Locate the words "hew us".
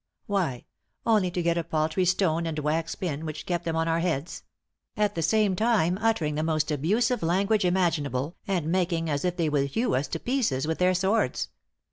9.69-10.07